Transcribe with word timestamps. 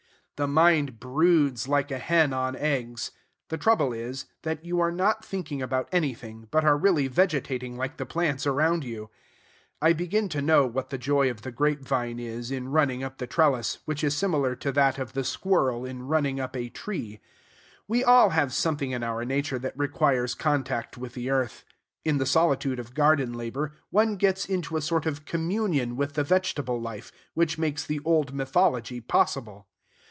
The 0.37 0.47
mind 0.47 0.99
broods 0.99 1.67
like 1.67 1.91
a 1.91 1.99
hen 1.99 2.33
on 2.33 2.55
eggs. 2.55 3.11
The 3.49 3.59
trouble 3.59 3.93
is, 3.93 4.25
that 4.41 4.65
you 4.65 4.79
are 4.79 4.91
not 4.91 5.23
thinking 5.23 5.61
about 5.61 5.87
anything, 5.91 6.47
but 6.49 6.65
are 6.65 6.79
really 6.79 7.05
vegetating 7.07 7.75
like 7.77 7.97
the 7.97 8.07
plants 8.07 8.47
around 8.47 8.83
you. 8.83 9.11
I 9.83 9.93
begin 9.93 10.29
to 10.29 10.41
know 10.41 10.65
what 10.65 10.89
the 10.89 10.97
joy 10.97 11.29
of 11.29 11.43
the 11.43 11.51
grape 11.51 11.81
vine 11.83 12.17
is 12.17 12.49
in 12.49 12.69
running 12.69 13.03
up 13.03 13.19
the 13.19 13.27
trellis, 13.27 13.81
which 13.85 14.03
is 14.03 14.17
similar 14.17 14.55
to 14.55 14.71
that 14.71 14.97
of 14.97 15.13
the 15.13 15.23
squirrel 15.23 15.85
in 15.85 16.07
running 16.07 16.39
up 16.39 16.55
a 16.57 16.69
tree. 16.69 17.19
We 17.87 18.03
all 18.03 18.29
have 18.31 18.51
something 18.51 18.89
in 18.89 19.03
our 19.03 19.23
nature 19.23 19.59
that 19.59 19.77
requires 19.77 20.33
contact 20.33 20.97
with 20.97 21.13
the 21.13 21.29
earth. 21.29 21.65
In 22.03 22.17
the 22.17 22.25
solitude 22.25 22.79
of 22.79 22.95
garden 22.95 23.33
labor, 23.33 23.75
one 23.91 24.15
gets 24.15 24.45
into 24.45 24.75
a 24.75 24.81
sort 24.81 25.05
of 25.05 25.25
communion 25.25 25.95
with 25.95 26.13
the 26.13 26.23
vegetable 26.23 26.81
life, 26.81 27.11
which 27.35 27.59
makes 27.59 27.85
the 27.85 28.01
old 28.03 28.33
mythology 28.33 28.99
possible. 28.99 29.67